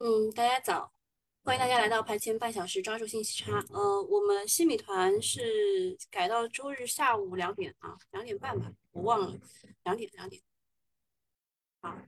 [0.00, 0.92] 嗯，大家早，
[1.42, 3.58] 欢迎大家来到盘前半小时抓住信息差。
[3.70, 9.36] 呃，我们新米团是改到周日下午两点啊，两点半吧，我忘了，
[9.82, 10.40] 两点两点。
[11.80, 11.98] 好，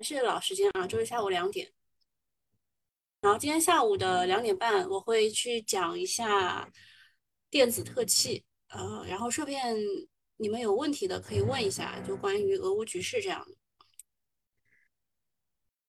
[0.00, 1.72] 是老时间啊，周日下午两点。
[3.22, 6.70] 然后今天下午的两点半，我会去讲一下
[7.48, 9.74] 电子特气，呃，然后顺便
[10.36, 13.56] 你们有问题的可以问一下，就关于俄乌局势这样的。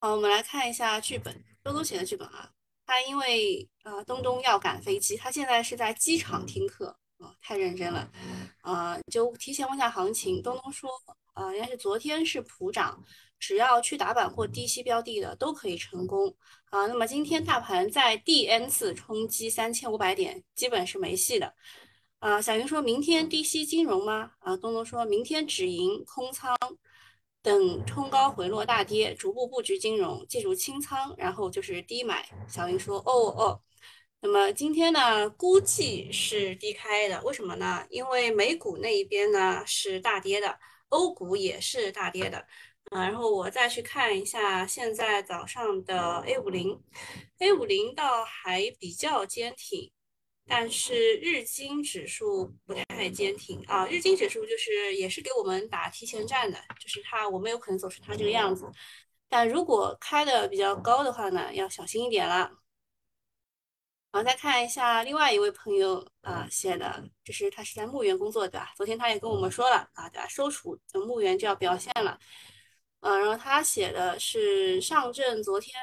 [0.01, 2.49] 好，我们来看一下剧本，东东写的剧本啊。
[2.85, 8.09] 他因为呃东东要赶飞机，他现在是在机场听课啊，太认真了，
[8.61, 10.41] 啊，就提前问下行情。
[10.41, 10.89] 东东说，
[11.33, 13.03] 呃，应该是昨天是普涨，
[13.39, 16.33] 只要去打板或低吸标的的都可以成功
[16.69, 16.87] 啊。
[16.87, 21.53] 那么今天大盘在第 N 次冲击三千五百点，基本是没戏的
[22.19, 22.41] 啊。
[22.41, 24.31] 小云说明天低吸金融吗？
[24.39, 26.55] 啊，东东说明天止盈空仓。
[27.41, 32.27] 等冲高回落大跌，逐步布局金融，借助清仓，然后就是低买。
[32.47, 33.61] 小云说：“哦哦。”
[34.21, 37.85] 那么今天呢，估计是低开的，为什么呢？
[37.89, 42.37] 因为美股那一边呢是大跌的，欧股也是大跌的。
[42.91, 46.81] 啊，然后我再去看一下现在早上的 A 五零
[47.37, 49.89] ，A 五零倒还比较坚挺。
[50.49, 58.67] 但是日经指数不太坚挺啊，日经指数就是也是给我们打提前战的，就是它我们有可能走成它这个样子。
[59.29, 62.51] 但如果开的比较高的话呢，要小心一点了。
[64.11, 70.27] 好，再看一下另外一位朋友啊写的，就是他是在牧原工作的，昨天他也跟我们说了啊，对吧？
[70.27, 72.19] 收储的牧原就要表现了。
[73.01, 75.75] 嗯，然后他写的是上证昨天，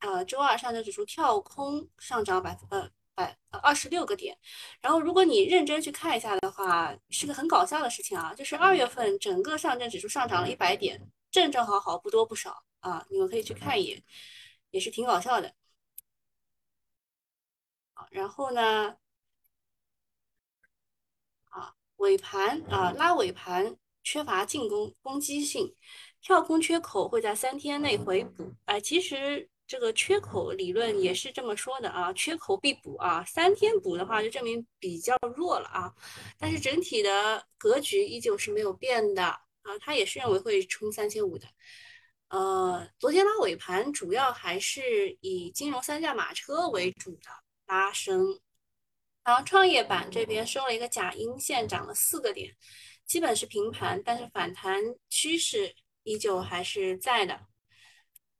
[0.00, 2.90] 呃，周二上证指数跳空上涨百分呃。
[3.18, 4.38] 百二十六个点，
[4.80, 14.04] 然后如果你认真去看一下的话，是个很搞笑的事情啊，就是二月份整个上证指数上涨了一百点，正正好好不多不少啊，你们可以去看一眼，
[14.70, 15.52] 也是挺搞笑的。
[18.12, 18.96] 然后呢，
[21.50, 25.74] 啊，尾盘啊拉尾盘缺乏进攻攻击性，
[26.22, 29.50] 跳空缺口会在三天内回补，哎，其实。
[29.68, 35.94] 这个缺口理论也是这么说的啊，缺口必补啊，三天补的话就证明比较弱了啊，
[36.38, 41.46] 但是整体的格局依旧是没有变的啊，他也是认为会冲三千五的，
[42.28, 47.28] 呃，昨天拉尾盘主要还是以金融三驾马车为主的
[47.66, 48.40] 拉升，
[49.22, 52.56] 然后创业板这边收了一个假阴线，涨了四个点，
[53.04, 55.74] 基本是平盘，但是反弹趋势
[56.04, 57.38] 依旧还是在的。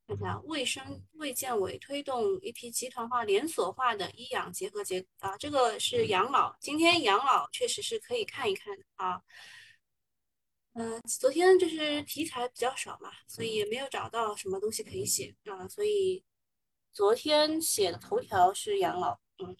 [0.09, 6.57] 看一下卫生卫健委推动一批集团化、连锁化的医养结合结啊，这个是养老。
[6.61, 9.21] 今天养老确实是可以看一看的啊。
[10.73, 16.25] 嗯，昨天就是题材比较少嘛，所以也没有找到什么东西可以写啊，所以
[16.91, 19.19] 昨天写的头条是养老。
[19.41, 19.55] 嗯，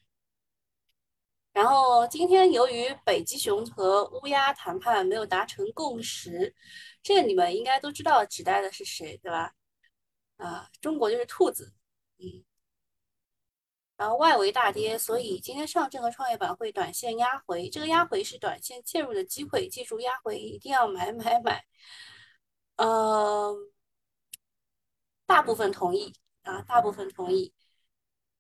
[1.53, 6.55] 然后今天由于北极熊和乌鸦谈判没有达成共识，
[7.03, 9.53] 这你们应该都知道指代的是谁，对吧？
[10.39, 11.75] 啊，中国就是兔子，
[12.19, 12.45] 嗯，
[13.97, 21.65] 然后外围大跌，所以今天上证和创业板会短线压回，这个压回是短线介入的机会，记住压回一定要买买买。
[22.77, 23.73] 嗯，
[25.27, 27.53] 大部分同意啊，大部分同意。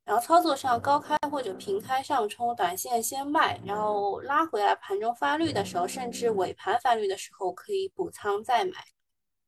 [0.04, 8.72] 然后操作上高开或者平开上冲，短线先卖，然后拉回来盘中发绿的时候，甚至尾盘发绿的时候可以补仓再买。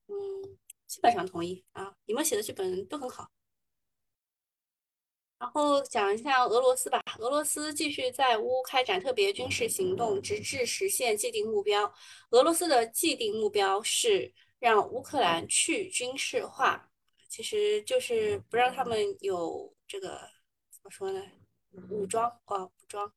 [0.08, 0.59] 嗯。
[0.90, 3.30] 基本上同意啊，你们写的剧本都很好。
[5.38, 11.94] 然后讲一下俄罗斯吧，俄罗斯继续在乌开展特别军事行动，直至实现既定目标。
[12.30, 16.90] 俄罗斯的既定目标是让乌克兰去军事化，
[17.28, 20.28] 其实就是不让他们有这个
[20.72, 21.22] 怎么说呢？
[21.88, 23.10] 武装啊，武装。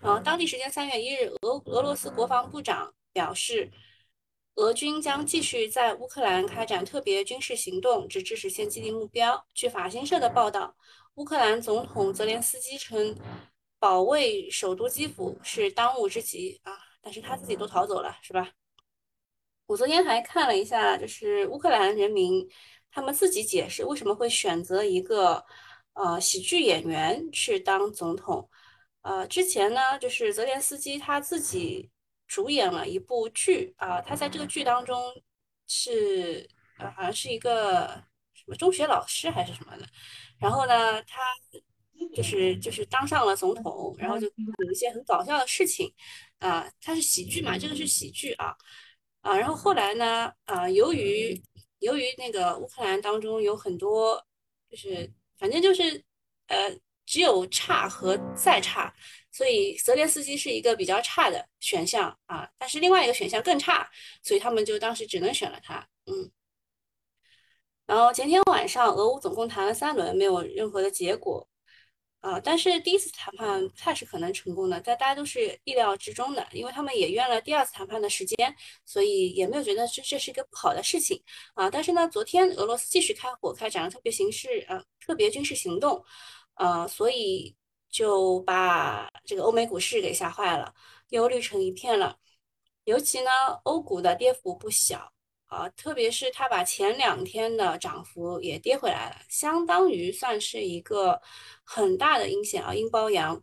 [0.00, 3.70] 啊，当地时间三月一日，俄俄罗斯国防部长表示。
[4.56, 9.46] 俄军将继续在乌克兰开展特别军事行动，直至实现既定目标。
[9.52, 10.74] 据法新社的报道，
[11.16, 13.14] 乌克兰总统泽连斯基称，
[13.78, 16.72] 保卫首都基辅是当务之急啊！
[17.02, 18.50] 但是他自己都逃走了，是吧？
[19.66, 22.48] 我昨天还看了一下，就是乌克兰人民
[22.90, 25.44] 他们自己解释为什么会选择一个
[25.92, 28.48] 呃喜剧演员去当总统。
[29.02, 31.90] 呃，之前呢，就是泽连斯基他自己。
[32.26, 35.00] 主演了一部剧啊，他在这个剧当中
[35.66, 37.86] 是呃，好像是一个
[38.34, 39.86] 什么中学老师还是什么的。
[40.38, 41.20] 然后呢，他
[42.14, 45.92] 就是就是当上了总统，然后就有一些很搞笑的事情
[46.38, 46.70] 啊。
[46.80, 48.54] 他是喜剧嘛，这个是喜剧啊
[49.22, 49.36] 啊。
[49.36, 51.40] 然后后来呢啊，由于
[51.78, 54.22] 由于那个乌克兰当中有很多，
[54.70, 56.04] 就是反正就是
[56.48, 58.92] 呃，只有差和再差，
[59.32, 62.48] 所以泽连斯基是一个比较差的选项啊。
[62.58, 63.88] 但是另外一个选项更差，
[64.22, 65.86] 所以他们就当时只能选了他。
[66.06, 66.30] 嗯。
[67.86, 71.48] 然后前天晚上，俄乌总共谈了三轮，没有任何的结果。
[72.20, 78.52] 啊，但是第一次谈判不太是可能成功的，在大家都是意料之中的，因为他们也约了第二次谈判的时间，
[78.84, 81.22] 所以也没有觉得这这是一个不好的事情
[81.54, 81.70] 啊。
[81.70, 86.04] 但是呢，昨天俄罗斯继续开火，开展了特别形式呃特别军事行动，
[86.56, 87.56] 呃，所以
[87.88, 90.74] 就把这个欧美股市给吓坏了，
[91.10, 92.18] 忧虑成一片了。
[92.84, 93.30] 尤其呢，
[93.62, 95.12] 欧股的跌幅不小。
[95.46, 101.22] 啊，特别是它把前两天的涨幅也跌回来了，相当于算是一个
[101.62, 103.40] 很大的阴线啊，阴包阳，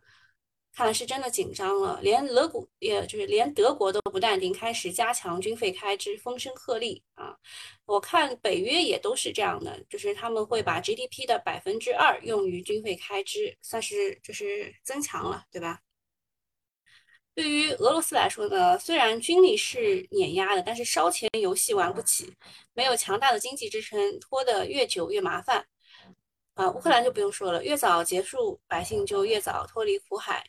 [0.75, 2.00] 看来是真的紧张了。
[2.02, 7.38] 连俄国，也就是连德国都不淡定，开始加强军费开支，风声鹤唳啊。
[7.86, 15.80] 我看北约也都是这样的，就是他们会把 GDP 的百分之二用于军费开支，算是就是增强了，对吧？
[17.36, 22.31] 对于俄罗斯来说呢，虽然军力是碾压的，但是烧钱游戏玩不起，
[22.74, 25.66] 没有强大的经济支撑，拖得越久越麻烦。
[26.54, 30.46] 啊，乌克兰就不用说了，越早结束，百姓就越早脱离苦海。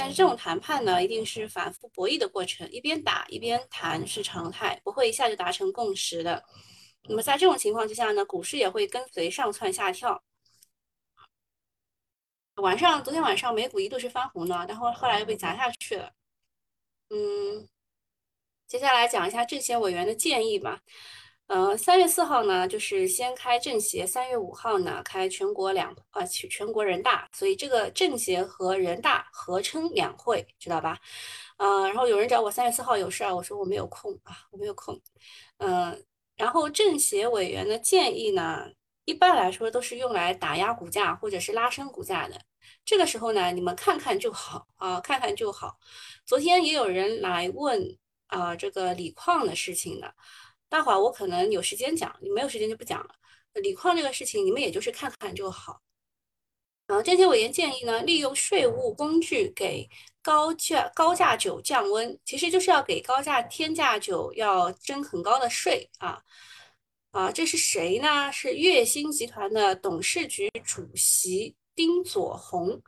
[0.00, 6.42] 但是这种谈判呢，一定是反复博弈的过程，一边打一边谈是常态，不会一下就达成共识的。
[7.02, 10.22] 那么在这种情况之下呢，股市也会跟随上蹿下跳。
[12.54, 16.10] 晚上，昨天晚上美股一度是翻红的，但后后来又被砸下去了。
[17.10, 17.68] 嗯，
[18.66, 20.80] 接下来讲一下政协委员的建议吧。
[21.50, 27.28] 呃，三月四号呢，就是先开政协；三月五号呢，开全国两啊全全国人大。
[27.36, 30.96] 所以这个政协和人大合称两会，知道吧？
[31.56, 35.00] 呃，然后有人找我三月四号有事儿，我说我没有空啊，我没有空。
[35.58, 36.00] 嗯，
[36.36, 38.68] 然后政协委员的建议呢，
[39.04, 42.40] 一般来说都是用来打压股价或者是拉升股价的。
[42.84, 45.76] 这个时候呢，你们看看就好啊，看看就好。
[46.24, 47.98] 昨天也有人来问
[48.28, 50.12] 啊，这个锂矿的事情呢，
[50.70, 53.14] 待会儿我可能有时间讲，你没有时间就不讲了。
[53.54, 55.82] 锂矿这个事情，你们也就是看看就好。
[56.86, 59.88] 啊，政协委员建议呢，利用税务工具给
[60.22, 66.22] 高价高价酒降温，其实就是要给高价天价酒要征很高的税啊。
[67.10, 68.30] 啊，这是谁呢？
[68.32, 71.54] 是悦兴集团的董事局主席。
[71.76, 72.82] 丁佐宏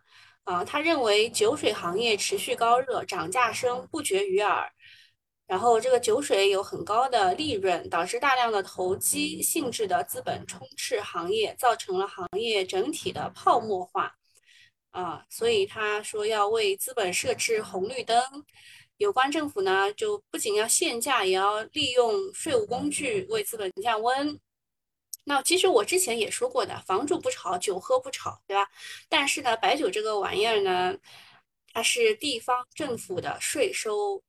[0.45, 4.71] 啊，他认为酒水行业持续高热，涨价声不绝于耳。
[5.53, 14.17] 然后这个酒水有很高的利润，导致大量的投机性质的资本充斥行业，造成了行业整体的泡沫化
[14.93, 15.27] 啊。
[15.29, 18.25] 所以他说要为资本设置红绿灯，
[18.97, 24.41] 有关政府呢就不仅要限价，也要利用税务工具为资本降温。
[25.25, 28.67] 那其实我之前也说过的，房住不炒，酒喝不炒，对吧？
[29.07, 30.97] 但是呢，白酒这个玩意儿呢，
[31.75, 34.23] 它是地方政府的税收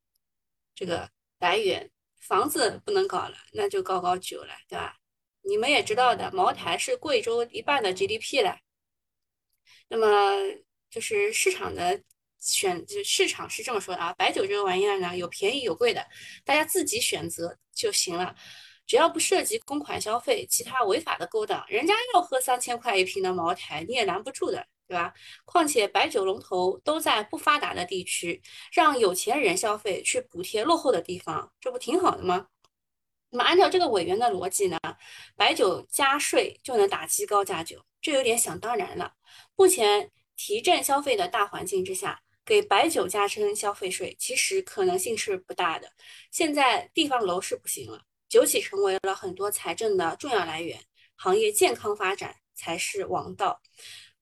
[0.75, 1.09] 这个
[1.39, 1.89] 来源，
[2.19, 4.95] 房子不能搞了，那就搞搞酒了，对吧？
[5.41, 8.57] 你们也知道的，茅台是贵州一半的 GDP 了。
[9.89, 10.07] 那么
[10.89, 12.01] 就是市场的
[12.39, 16.05] 选，就市场是这么说的啊，白酒这个玩意儿呢，有便宜有贵的，
[16.45, 18.35] 大家自己选择就行了。
[18.85, 25.13] 只要不涉及公款消费，其他违法的勾当，人家要喝三千块一瓶的茅台，你也拦不住的，对吧？
[25.45, 32.47] 况且白酒龙头都在不发达的地区，让有钱人消费，去补贴落后的地方，这不挺好的吗？
[33.31, 34.77] 那么按照这个委员的逻辑呢，
[35.35, 39.13] 白酒加税就能打击高价酒，这有点想当然了。
[39.55, 45.91] 目前提振消费的大环境之下，给白酒加征消费税，其实可能性是不大的。
[46.29, 48.03] 现在地方楼市不行了。
[48.29, 50.79] 酒企成为了很多财政的重要来源，
[51.15, 53.61] 行业健康发展才是王道。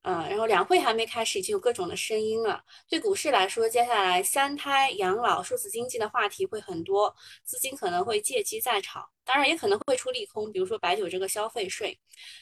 [0.03, 2.63] 呃，然后两会还没开始，已经有各种的声音了。
[2.89, 12.00] 对股市来说，接下来三胎、养老、数字经济的话题会很多，资金可能会借机再炒，当然也可能会出利空，比如说白酒这个消费税。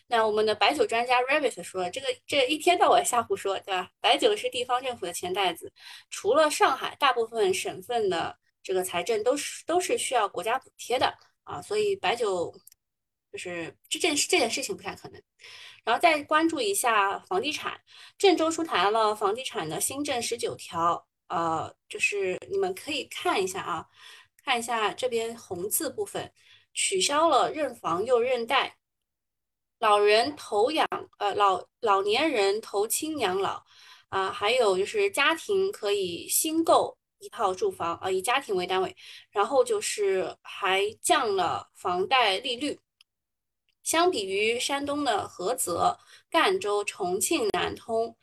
[0.07, 3.89] 那我们的白酒专家 Rabbit 说，这个这一天到晚瞎胡说，对吧？
[3.99, 5.71] 白酒是地方政府的钱袋子，
[6.09, 11.13] 除了上海，大部分省份的这个财政都是都是需要国家补贴的。
[11.43, 12.53] 啊，所以白酒
[13.31, 15.21] 就是这件这件事情不太可能。
[15.83, 17.79] 然后再关注一下房地产，
[18.17, 23.86] 郑州出台了房地产的新政十九条，呃，就是你们可以看一下啊，
[24.43, 26.31] 看一下这边红字部分，
[26.74, 28.75] 取消了认房又认贷，
[29.79, 33.63] 老人投养，呃老老年人投亲养老，
[34.09, 36.98] 啊，还有就是家庭可以新购。
[37.21, 38.95] 一套住房啊，以家庭为单位，
[39.29, 42.79] 然后就是还降了房贷利率，
[43.89, 45.98] 相比于山东的菏泽、
[46.29, 48.15] 赣州、重庆、南通。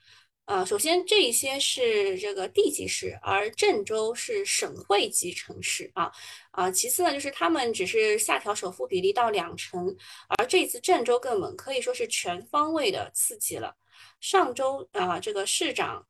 [0.45, 6.13] 呃，首先这一些是这个地级市，而郑州是省会级城市啊
[6.53, 6.71] 啊。
[6.71, 9.93] 其次呢，就是他们只是下调首付比例到两成，
[10.39, 13.75] 而这次郑州更猛，可以说是全方位的刺激了。
[14.21, 16.07] 上周啊，这个市长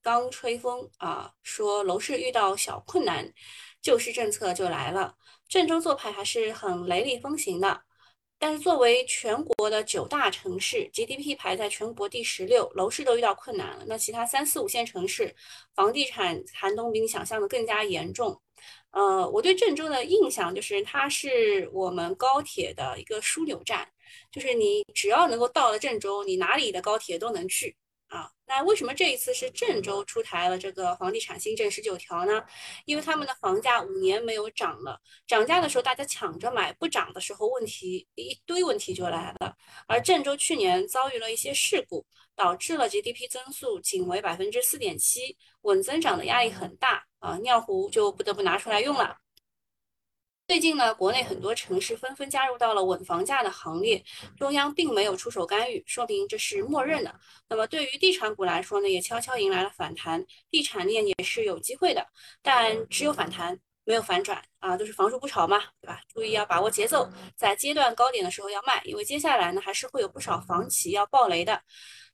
[0.00, 3.28] 刚吹风啊，说楼市遇到小困难，
[3.82, 5.16] 救市政策就来了。
[5.48, 7.82] 郑州做派还是很雷厉风行的。
[8.40, 13.84] 但是作为全国的九大城市，GDP 排在全国第十六，楼市都遇到困难了。
[13.86, 15.36] 那其他三四五线城市，
[15.74, 18.40] 房地产寒冬比你想象的更加严重。
[18.92, 23.86] 呃，我对郑州的印象就是它是我们高铁的一个枢纽站，
[24.32, 27.76] 就是你只要能够到了郑州，你哪里的高铁都能去。
[28.10, 32.42] 啊，那为什么这一次是郑州出台了这个房地产新政十九条呢？
[32.84, 39.54] 因为他们的房价五年没有涨了，涨价的时候大家抢着买，不涨的时候问题一堆问题就来了。
[39.86, 49.16] 而郑州去年遭遇了一些事故，导致了 GDP 增速仅为百分之四点七，稳增长的压力很大啊，尿壶就不得不拿出来用了。
[50.50, 54.02] 最近呢，国内很多城市纷纷加入到了稳房价的行列，
[54.36, 57.20] 中央并没有出手干预，说明这是默认的。
[57.48, 62.04] 那么对于地产股来说呢，也悄悄迎来了反弹，地产链也是有机会的，
[62.42, 66.00] 但只有反弹没有反转啊，都是房住不炒嘛，对吧？
[66.12, 71.62] 注意要把握节奏，在阶段高点的时候要卖，因为接下来呢还是会有不少房企要爆雷的，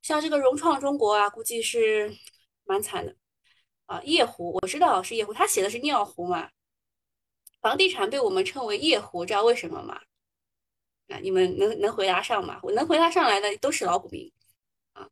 [0.02, 2.14] 像这个融创中国啊，估计是
[2.66, 3.16] 蛮惨的
[3.86, 3.98] 啊。
[4.04, 6.50] 夜壶我知道是夜壶，他写的是尿壶嘛。
[7.66, 10.00] 房地产被我们称为夜壶，知道为什么吗？
[11.08, 12.60] 啊，你们能能回答上吗？
[12.62, 14.32] 我能回答上来的都是老股民
[14.92, 15.08] 啊。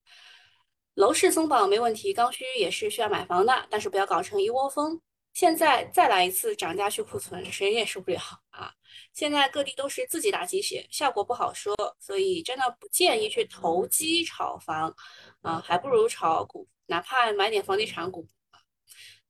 [0.94, 5.00] 楼市松绑没问题，刚需也是需要买房的，但是不要搞成一窝蜂。
[5.32, 8.20] 现在再来一次涨价去库存，谁也受不了
[8.50, 8.73] 啊！
[9.12, 14.94] 现在各地都是自己打鸡血，效果不好说，所以真的不建议去投机炒房
[15.42, 18.28] 啊，还不如炒股，哪怕买点房地产股。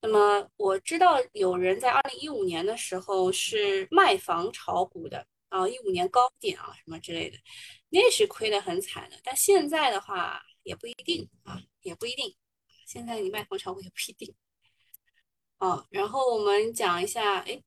[0.06, 7.38] 那么我知道有人在二零一五年的时候是卖房炒股的啊，一五年高点啊什么之类的，
[7.88, 9.18] 那是亏得很惨的。
[9.24, 12.36] 但现在的话也不一定啊，也不一定。
[12.86, 14.34] 现在你卖房炒股也不一定。
[15.56, 17.62] 哦，然后我们讲一下，哎，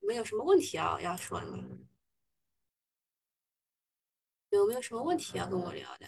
[0.00, 1.64] 你们有什么问题啊要说的吗？
[4.50, 6.06] 有没有什么问题要跟我聊的？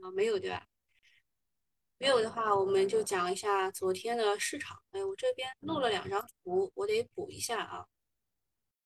[0.00, 0.67] 啊，没有对吧？
[1.98, 4.80] 没有的话，我们就讲一下昨天的市场。
[4.92, 7.84] 哎，我这边录了两张图，我得补一下啊。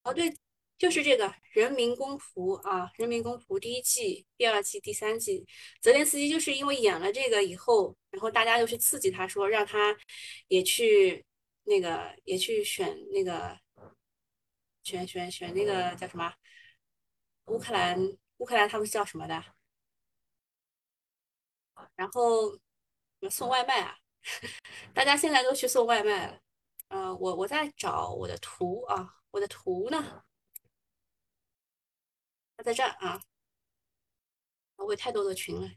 [0.02, 0.35] 哦，对，
[0.78, 5.47] 就是这个《人民公仆》啊，《人民公仆》第一季、第二季、第三季，
[5.83, 9.95] 泽连斯基就是因为演了这个以后，然后大家就去刺激他，说让他
[10.49, 11.25] 也去
[11.64, 13.59] 那个，也去选那个，
[14.83, 16.33] 选选选那个叫什么？
[17.47, 17.99] 乌克兰，
[18.38, 19.45] 乌克兰他们是叫什么的？
[21.95, 22.59] 然后。
[23.31, 23.97] 送外卖啊！
[24.95, 26.38] 大家现在都去送外卖了。
[26.88, 30.23] 嗯，我我在找我的图啊，我的图呢？
[32.57, 33.21] 它在这儿啊。
[34.76, 35.69] 我有太多的群了。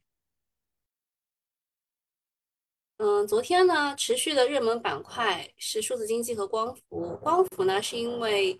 [2.97, 7.17] 嗯，昨天呢，持续的热门板块是数字经济和光伏。
[7.17, 8.59] 光伏呢，是因为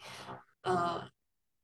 [0.62, 1.10] 呃，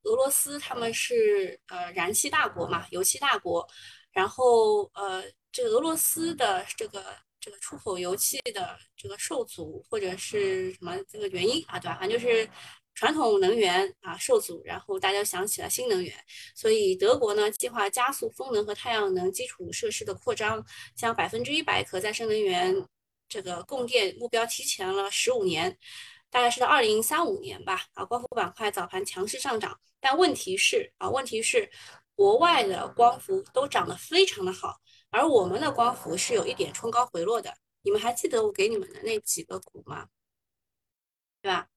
[0.04, 3.68] 俄罗斯他们是呃燃气大国嘛，油气大国，
[4.12, 5.24] 然后呃。
[5.52, 7.04] 这个俄罗斯的这个
[7.40, 11.98] 这个出口油气的这个受阻或者是什么这个原因啊，对吧？
[12.00, 12.48] 反正就是
[12.94, 16.14] 传统能源啊受阻，然后大家想起了新能源，
[16.56, 20.64] 所以德国呢计划加速风能和太阳能基础设施的扩张，
[20.96, 22.76] 将百分之一百可再生能源
[23.28, 25.78] 这个供电目标提前了十五年，
[26.30, 27.86] 大概是到二零三五年吧。
[27.94, 31.70] 啊，光伏板块早盘强势上涨，但问题是啊，问题是
[32.14, 34.78] 国外的光伏都涨得非常的好。
[35.12, 40.10] 而我们的光伏是有一点冲高回落的，你们还记得我给你们的那几个股吗？
[41.42, 41.70] 对吧？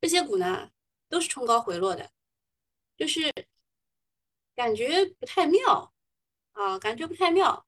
[0.00, 0.70] 这些股呢
[1.08, 2.10] 都是冲高回落的，
[2.96, 3.32] 就是
[4.54, 5.92] 感觉不太妙
[6.52, 7.66] 啊，感觉不太妙。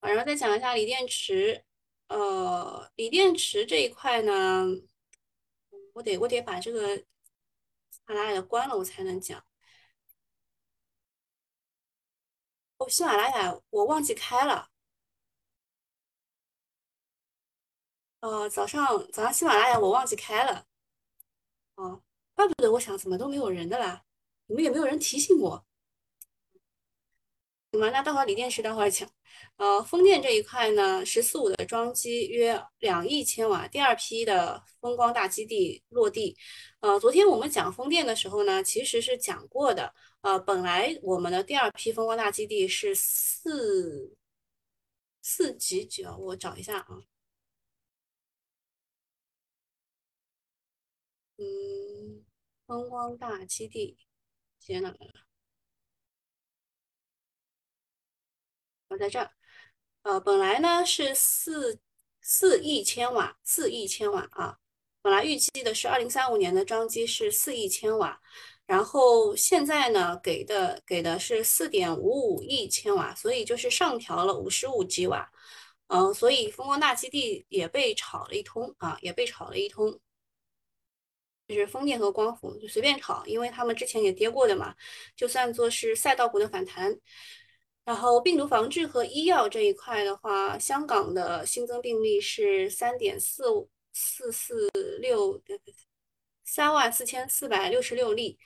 [0.00, 1.64] 然后再讲一下锂电池，
[2.08, 4.66] 呃，锂电池这一块呢，
[5.92, 7.04] 我得我得把这个
[8.06, 9.44] 马拉雅关了，我才能讲。
[12.88, 14.70] 喜马拉雅我忘记开了，
[18.20, 20.66] 哦，早上早上喜马拉雅我忘记开了，
[21.76, 22.02] 哦，
[22.34, 24.04] 怪不得我想怎么都没有人的啦，
[24.46, 25.66] 你们也没有人提醒我？
[27.72, 29.10] 那么那待会锂电池待会儿讲。
[29.56, 36.36] 呃，风电这一块呢，十四五的装机约两亿千瓦，第二批的风光大基地落地。
[36.80, 39.94] 呃，昨天我们讲风电的时候呢，其实是讲过的。
[40.20, 44.14] 呃，本来我们的第二批风光大基地是四
[45.22, 46.16] 四几几啊？
[46.16, 47.02] 我找一下啊。
[51.38, 52.24] 嗯，
[52.66, 53.96] 风光大基地
[54.60, 55.21] 写哪了？
[58.92, 59.30] 我在这儿。
[60.02, 61.80] 呃，本来呢是四
[62.20, 64.58] 四亿千瓦，四亿千瓦啊。
[65.00, 68.20] 本来预计的是二零三五年的装机是四亿千瓦，
[68.66, 75.30] 然后现在呢给的给的是四点五五亿千瓦，所以就是上调了五十五吉瓦。
[75.86, 79.98] 嗯，所以风光大基地也被炒了一通啊，也被炒了一通。
[81.48, 84.74] 就是风电和光伏就随便炒，因为他们之前也跌过的嘛，
[85.16, 86.98] 就算作是赛道股的反弹。
[87.84, 93.44] 然后病毒防治和医药这一块的话，香港的新增病例是三点四
[93.92, 94.70] 四四
[95.00, 95.42] 六
[96.44, 98.38] 三万四千四百六十六例。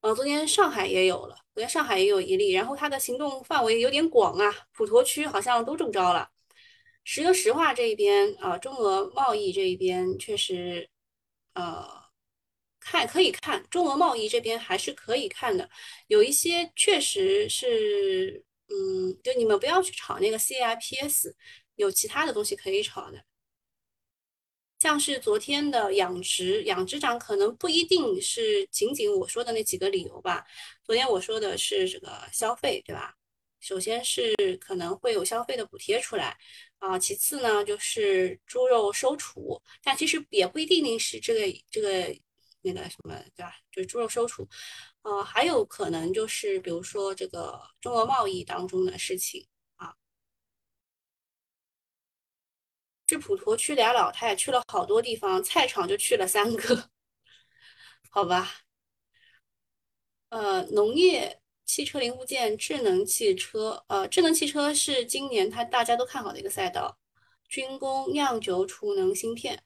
[0.00, 2.52] 呃，昨天上海也有了，昨天上海也有一例。
[2.52, 6.28] 然后它的行动范围有点广啊，普陀区好像都中招了。
[7.04, 10.88] 石油石化这一边啊，中俄贸易这一边确实，
[11.54, 12.02] 呃。
[12.84, 15.70] 看可以看中俄贸易这边还是可以看的，
[16.08, 21.34] 有一些确实是，嗯，就你们不要去炒那个 CIPS，
[21.74, 23.22] 有其他的东西可以炒的，
[24.78, 30.46] 像是昨天的养殖，养殖涨可能不一定是仅仅我说的那几个理由吧。
[30.84, 33.14] 昨天我说的是这个消费，对吧？
[33.60, 36.38] 首先是可能会有消费的补贴出来
[36.78, 42.16] 啊，其次呢就是猪肉收储，但其实也不一定是这个这个。
[42.70, 43.54] 那个什么，对吧？
[43.70, 44.48] 就是猪肉收储，
[45.02, 49.94] 呃，还有可能就是比如说这个中俄贸易当中的事情啊。
[53.06, 56.90] 这普陀区俩老太去了好多地方，菜场就去了三个，
[58.10, 58.50] 好吧？
[60.30, 66.98] 呃，农业、汽车零部件、智能汽车，呃，智能汽车是今年它大家都看好的一个赛道，
[67.48, 69.62] 军工、酿酒、储能、芯片。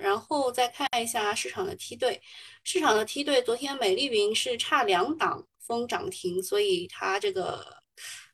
[0.00, 2.20] 然后再看一下市场的梯队，
[2.62, 7.76] 市场的梯队，昨天美丽云是差两档封涨停，所以它这个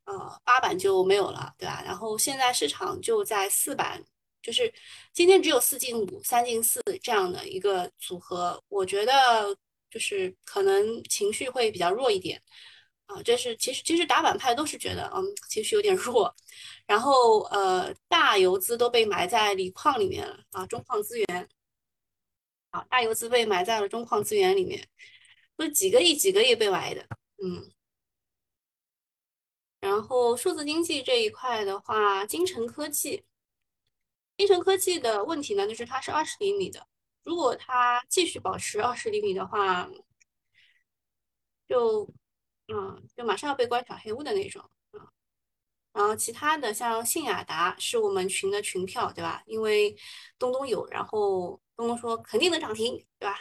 [0.04, 1.82] 呃八板就没有了，对吧？
[1.84, 4.02] 然后现在市场就在四板，
[4.42, 4.72] 就是
[5.12, 9.56] 今天只有四进五、三进四这样的一个组合，我觉得
[9.90, 12.40] 就是可能情绪会比较弱一点
[13.14, 13.22] 啊。
[13.24, 16.34] 这是其实其实打板派都是觉得嗯情绪有点弱。
[16.86, 21.48] 然后，呃，大游资都被埋在锂矿里面了啊，中矿资源，
[22.70, 24.88] 啊，大游资被埋在了中矿资源里面，
[25.56, 27.06] 都几个亿、几个亿被埋的，
[27.42, 27.70] 嗯。
[29.80, 33.24] 然后，数字经济这一块的话，金城科技，
[34.36, 36.86] 金城科技的问题呢，就是它是二十厘米的，
[37.22, 39.88] 如果它继续保持二十厘米的话，
[41.68, 42.12] 就，
[42.72, 45.11] 嗯，就马上要被关小黑屋的那种啊。
[45.92, 49.42] 然后其他的像信雅达是我们群的群票，对吧？
[49.46, 49.96] 因为
[50.38, 53.40] 东东有，然后东东说肯定能涨停，对吧？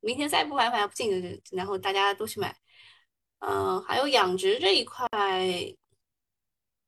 [0.00, 2.56] 明天再不买买不进，然后大家都去买。
[3.38, 5.06] 嗯，还有养殖这一块，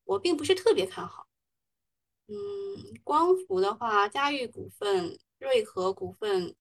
[0.04, 1.26] 我并不是特别看好。
[2.26, 2.34] 嗯，
[3.04, 6.56] 光伏的话，嘉裕股份、瑞和股份、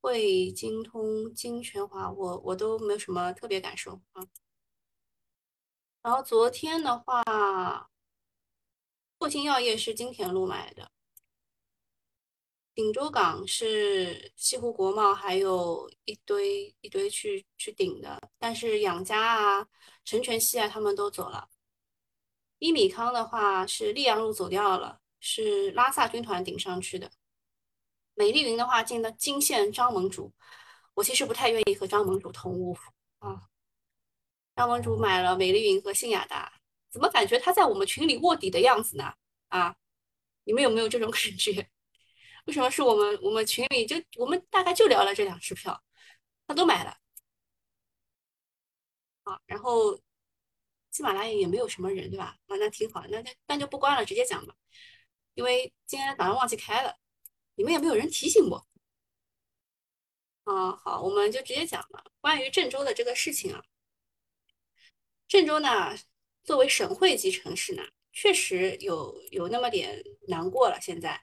[0.00, 4.26] 汇金通、金全华，我我都没有什么特别感受啊。
[6.02, 7.90] 然后昨天的话，
[9.18, 10.90] 霍金药业是金田路买的，
[12.74, 19.68] 锦州港是西湖国贸，还有一堆一堆去去顶的，但是养家啊、
[20.04, 21.48] 陈全熙啊他们都走了。
[22.60, 27.10] 一米康的话是溧阳路走掉了，是拉萨军团顶上去的。
[28.18, 30.32] 美丽云的话进的金线张盟主，
[30.94, 32.76] 我其实不太愿意和张盟主同屋
[33.20, 33.48] 啊。
[34.56, 36.52] 张盟主买了美丽云和信雅达，
[36.90, 39.14] 怎么感觉他在我们群里卧底的样子呢？
[39.46, 39.76] 啊，
[40.42, 41.70] 你们有没有这种 感觉？
[42.46, 45.80] 为什么是我们我们群里就我们大概就聊了这两支票，
[46.48, 46.98] 他都买了
[49.22, 49.40] 啊。
[49.46, 49.96] 然后
[50.90, 52.36] 喜马拉雅也没有什么人，对吧？
[52.48, 54.52] 啊，那挺好，那那那就不关了，直接讲吧。
[55.34, 56.96] 因为今天早上忘记开了，
[57.58, 58.66] 你们也没有人提醒我。
[60.44, 63.60] 啊，好，我们就直接讲了关于郑州的这个事情啊。
[65.26, 65.98] 郑州呢，
[66.44, 70.80] 作为省会级城市呢，确实有有那么点难过了。
[70.80, 71.20] 现在，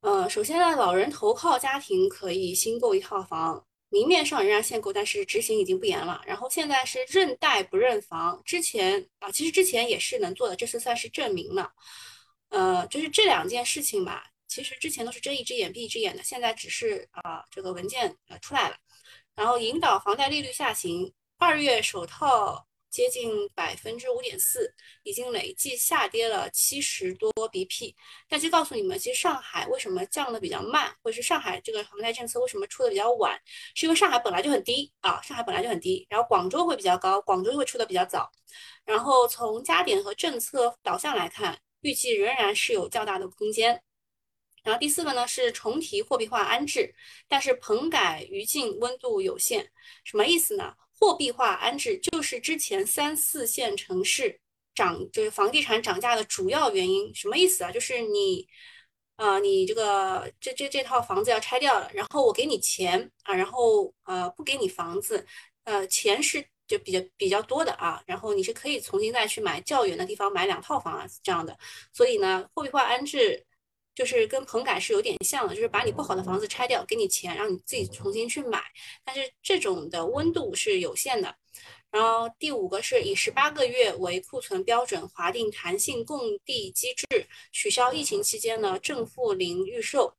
[0.00, 6.22] 呃，首先呢，老人投靠家庭可以新购一套房，明面上仍然限购，但是执行已经不严了。
[6.26, 11.72] 然后现在是认贷不认房，之前啊，其实之前也是能做的，这次算是证明了。
[12.48, 18.76] 呃，就是这两件事情吧，其实之前都是睁一只眼闭一只眼的，现在只是啊，这个文件呃出来了，
[19.34, 22.66] 然后引导房贷利率下行，二月首套。
[22.94, 27.92] 接近百分之五点四，已经累计下跌了七十多 BP。
[28.28, 33.36] 但其实告诉你们，其实上海为什么降的比较慢，或者是上海这个房贷政策为什么出的比较晚，
[33.74, 38.30] 是因为上海本来就很低啊，上海本来就很低，然后广州会比较高，广州会出的比较早。
[38.84, 43.82] 然后从加点和政策导向来看，预计仍然是有较大的空间。
[44.64, 46.94] 然后第四个呢是重提货币化安置，
[47.28, 49.68] 但是棚改余烬温度有限，
[50.04, 50.74] 什么意思呢？
[50.98, 54.40] 货币化安置就是之前三四线城市
[54.74, 57.14] 涨，就是房地产涨价的主要原因。
[57.14, 57.70] 什么意思啊？
[57.70, 58.48] 就是你，
[59.16, 65.26] 呃，你这个这这这套房子要拆掉了，然后我给你钱啊，然后呃不给你房子，
[65.64, 71.58] 呃钱是就比较比较多的啊，然后你是可以重新再去买较远的地方买两套房啊这样的。
[71.92, 73.44] 所以呢，货币化安置。
[73.94, 78.62] 就是跟棚改是有点像的，就是把你不好的房子拆掉，给你钱，让你自己重新去买。
[79.04, 81.34] 但是这种的温度是有限的。
[81.90, 87.06] 然后第五个是以十八个月为库存标准，划定弹性供地机制，
[87.52, 90.16] 取消疫情期间呢正负零预售。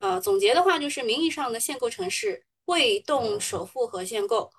[0.00, 4.50] 呃，总结的话就是名义上的限购城市未动首付和限购，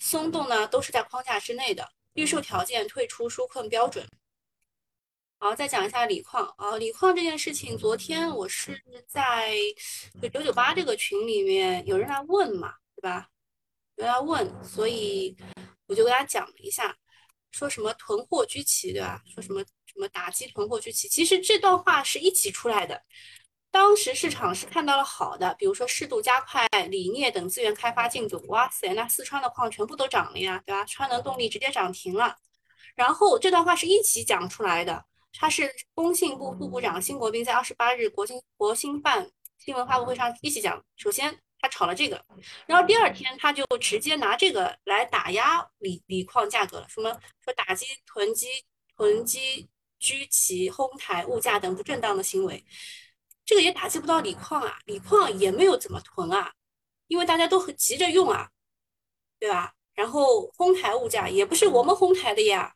[0.00, 4.04] 松动呢都是在框架之内的，预售条件退出纾困标准。
[5.38, 9.54] 好，再讲一下锂矿啊，锂矿这件事情，昨天我是在
[10.20, 13.28] 就九九八这个群里面有人来问嘛，对吧？
[13.96, 15.36] 有人来问，所以
[15.86, 16.96] 我就给大家讲了一下，
[17.50, 19.22] 说什么囤货居奇，对吧？
[19.26, 23.00] 说什么什么打击囤货居奇，其实这段话是一起出来的。
[23.70, 30.82] 当时市场是看到了好的，比如说适度加快锂镍等资源开发进度，哇塞，那四川的矿全部都涨了呀，对吧？
[30.86, 32.36] 川能动力直接涨停了。
[32.94, 35.04] 然后这段话是一起讲出来的。
[35.38, 40.82] 他是工信部副部长辛国斌在二十八日国新国新办新闻发布会上一起讲。
[40.96, 42.24] 首先，他炒了这个，
[42.66, 46.86] 然后第二天他就直接拿这个来打压锂锂矿价格了。
[46.88, 47.10] 什么
[47.44, 48.46] 说打击囤积
[48.96, 49.68] 囤积
[49.98, 52.64] 居奇哄抬物价等不正当的行为，
[53.44, 56.52] 这个也打击不到锂矿啊，锂矿也没有怎么囤啊，
[57.08, 58.50] 因为大家都很急着用啊，
[59.38, 59.74] 对吧？
[59.94, 62.75] 然后哄抬物价也不是我们哄抬的呀。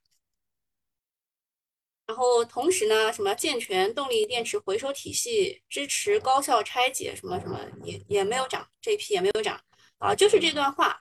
[2.10, 9.60] 然后同时呢，什么健全动力电池回收体系，支持高效拆解，什么什么也也没有涨，这一批也没有涨
[9.98, 11.00] 啊，就是这段话。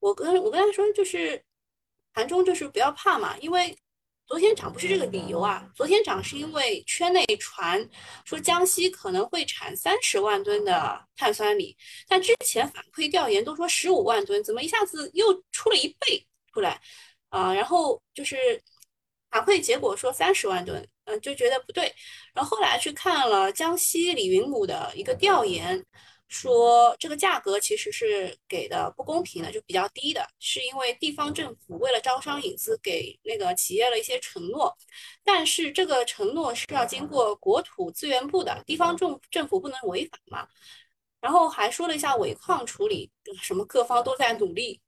[0.00, 1.40] 我跟我跟他说，就是
[2.12, 3.78] 盘中就是不要怕嘛，因为
[4.26, 7.88] 昨天涨不是这个理由啊，昨天涨是因为圈内传
[8.24, 11.76] 说江西可能会产三十万吨的碳酸锂，
[12.08, 16.82] 但之前反馈调研都说十五万吨，怎么一下子又出了一倍出来
[17.28, 17.54] 啊？
[17.54, 18.60] 然后就是。
[19.30, 21.94] 反馈结果说三十万吨，嗯，就觉得不对。
[22.34, 25.84] 然后后来去看了江西李云母的一个调研，
[26.28, 34.74] 说这个价格其实是给的不公平的，就比较低的，是因为地方政府为了招商引资，给那个企业了一些承诺，
[35.24, 40.48] 但是这个承诺是要经过国土资源部的，地方政政府不能违法嘛。
[41.20, 43.10] 然后还说了一下尾矿处理，
[43.42, 44.80] 什么各方都在努力。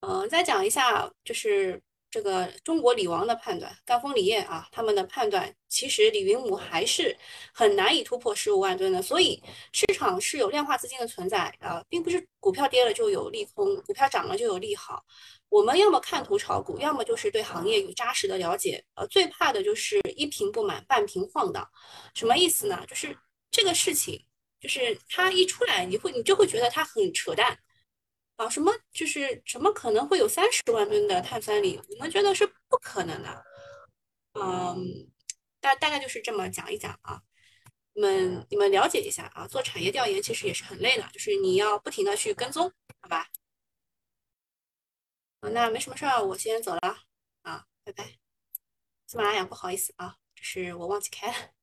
[0.00, 1.82] 嗯，再讲一下就是。
[2.14, 7.18] 这个中国锂王的判断，赣锋锂业啊，他们的判断其实李云母还是
[7.52, 15.04] 很难以突破十五万吨的，所以市场是有量化资金的存在啊，并不是股票跌了就有利空，股票涨了就有利好。
[15.48, 18.84] 我们要么看图炒股，要么就是对行业有扎实的了解。
[18.94, 21.68] 呃，最怕的就是一瓶不满半瓶晃荡，
[22.14, 22.84] 什么意思呢？
[22.86, 23.18] 就是
[23.50, 24.24] 这个事情，
[24.60, 27.58] 就是它一出来，你会你就会觉得它很扯淡。
[28.36, 31.80] 啊，什么就是什么可能会有三十万吨的碳酸锂？
[31.88, 33.44] 我们觉得是不可能的。
[34.32, 35.08] 嗯，
[35.60, 37.22] 大大概就是这么讲一讲啊。
[37.96, 43.28] 你们你们了解一下啊，做产业调研其实也是很累的，就是你要不停的去跟踪，好吧？
[45.38, 46.80] 啊，那没什么事儿，我先走了
[47.42, 48.18] 啊，拜拜。
[49.06, 51.53] 喜马拉雅不好意思啊，就是我忘记开了。